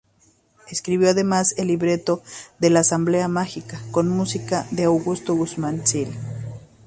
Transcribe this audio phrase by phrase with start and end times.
[0.67, 2.23] Escribió además el libreto
[2.57, 6.09] de "La asamblea mágica" con música de Augusto Guzmán Sil.